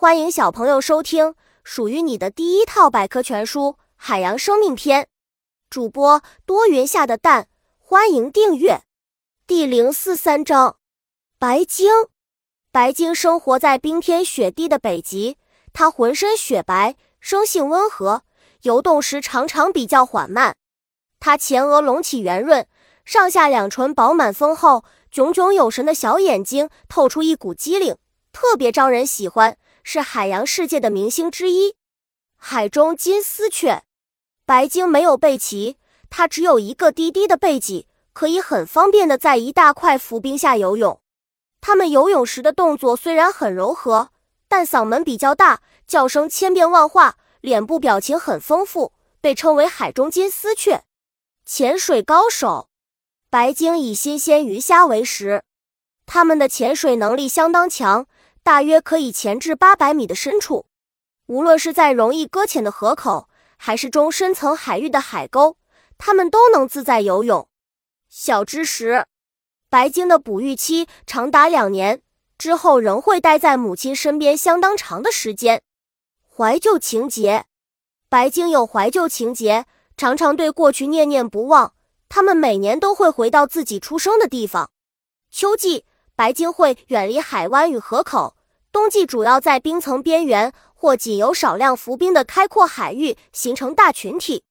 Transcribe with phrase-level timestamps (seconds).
[0.00, 5.02] 欢迎小朋友收听属于你的第一套百科全书《海洋生命篇》。
[5.68, 8.80] 主播多云下的蛋，欢迎订阅。
[9.46, 10.78] 第零四三章：
[11.38, 11.92] 白鲸。
[12.72, 15.36] 白鲸生活在冰天雪地的北极，
[15.74, 18.22] 它浑身雪白，生性温和，
[18.62, 20.56] 游动时常常比较缓慢。
[21.18, 22.66] 它前额隆起圆润，
[23.04, 27.98] 上下两唇饱满丰厚，炯炯有神的小眼睛透出一股机灵，
[28.32, 29.58] 特别招人喜欢。
[29.92, 31.74] 是海洋世界的明星之一，
[32.36, 33.82] 海中金丝雀。
[34.46, 41.00] 白鲸没有背鳍，它只有一个低低的背脊，可以很方便的在一大块浮冰下游泳。
[41.60, 44.10] 它们游泳时的动作虽然很柔和，
[44.46, 50.84] 但嗓门比较大，叫声千变万化，脸部表情很丰富，被称为海中金丝雀。
[51.44, 52.68] 潜水高手，
[53.28, 55.42] 白鲸以新鲜鱼虾为食，
[56.06, 58.06] 它们的潜水能力相当强。
[58.50, 60.66] 大约可以潜至八百米的深处，
[61.26, 65.56] 无论是在容易搁浅的河口，还是中深层海域的海沟，
[65.98, 67.48] 它们都能自在游泳。
[68.08, 69.06] 小知识：
[69.68, 72.02] 白鲸的哺育期长达两年，
[72.36, 75.62] 之后仍会待在母亲身边相当长的时间。
[76.36, 77.44] 怀旧情节：
[78.08, 81.74] 白鲸有怀旧情节，常常对过去念念不忘。
[82.08, 84.72] 它们每年都会回到自己出生的地方。
[85.30, 85.84] 秋季。
[86.16, 88.36] 白鲸会远离海湾与河口，
[88.72, 94.44] 冬季主要在冰层边缘或仅有少量浮冰的开阔海域形成大群体。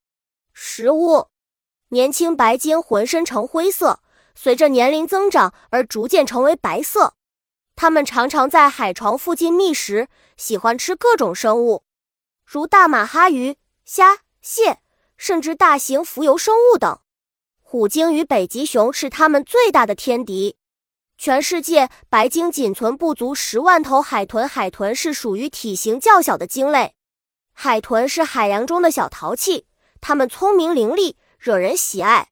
[0.54, 1.28] 食物：
[1.90, 4.02] 年轻白鲸浑身呈灰色，
[4.36, 7.16] 随着年龄增长而逐渐成为白色。
[7.76, 11.84] 它们常常在海床附近觅食，喜欢吃各种生物，
[12.46, 14.80] 如大马哈鱼、虾、蟹，
[15.16, 17.00] 甚至大型浮游生物等。
[17.62, 20.58] 虎鲸与北极熊是它们最大的天敌。
[21.22, 24.48] 全世界白鲸仅存不足十万头海豚。
[24.48, 26.96] 海豚是属于体型较小的鲸类。
[27.52, 29.68] 海豚是海洋中的小淘气，
[30.00, 32.30] 它们聪明伶俐，惹人喜爱。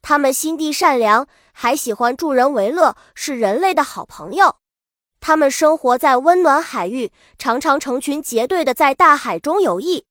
[0.00, 4.58] 它们心地善良，还喜欢助人为乐，是人类的好朋友。
[5.18, 10.04] 它们生活在温暖海域，常常成群结队的在大海中游弋。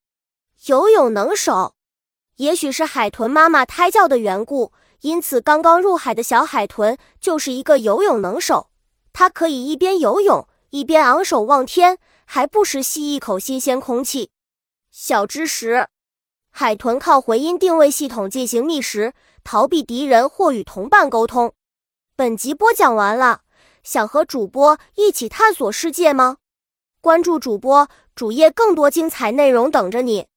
[0.65, 1.75] 游泳能手，
[2.35, 4.73] 也许是海豚妈妈胎教的缘故。
[5.01, 8.69] 因此，刚刚入海的小海豚就是一个游泳能手。
[9.13, 14.31] 它可以一边游泳一边昂首望天，还不时吸一口新鲜空气。
[14.91, 15.87] 小知识：
[16.51, 21.53] 海豚靠回音定位系统进行觅食，逃避敌人或与同伴沟通。
[22.15, 23.41] 本集播讲完了，
[23.83, 26.37] 想和主播一起探索世界吗？
[27.01, 30.27] 关注主播主页，更多精彩内容等着你。